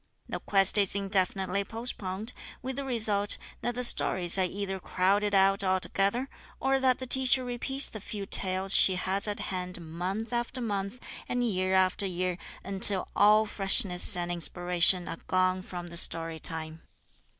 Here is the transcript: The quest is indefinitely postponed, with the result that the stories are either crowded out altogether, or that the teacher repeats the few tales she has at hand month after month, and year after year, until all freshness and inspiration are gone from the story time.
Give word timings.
The 0.27 0.39
quest 0.39 0.79
is 0.79 0.95
indefinitely 0.95 1.63
postponed, 1.63 2.33
with 2.63 2.75
the 2.75 2.83
result 2.83 3.37
that 3.61 3.75
the 3.75 3.83
stories 3.83 4.35
are 4.39 4.45
either 4.45 4.79
crowded 4.79 5.35
out 5.35 5.63
altogether, 5.63 6.27
or 6.59 6.79
that 6.79 6.97
the 6.97 7.05
teacher 7.05 7.45
repeats 7.45 7.87
the 7.87 7.99
few 8.01 8.25
tales 8.25 8.73
she 8.73 8.95
has 8.95 9.27
at 9.27 9.39
hand 9.39 9.79
month 9.79 10.33
after 10.33 10.59
month, 10.59 10.99
and 11.29 11.47
year 11.47 11.75
after 11.75 12.07
year, 12.07 12.39
until 12.63 13.09
all 13.15 13.45
freshness 13.45 14.17
and 14.17 14.31
inspiration 14.31 15.07
are 15.07 15.19
gone 15.27 15.61
from 15.61 15.89
the 15.89 15.97
story 15.97 16.39
time. 16.39 16.81